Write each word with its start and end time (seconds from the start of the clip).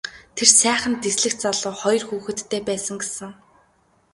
Тэр 0.35 0.49
сайхан 0.59 0.93
дэслэгч 1.03 1.37
залуу 1.43 1.75
хоёр 1.81 2.03
хүүхэдтэй 2.05 2.61
байсан 2.69 2.95
гэсэн. 3.01 3.31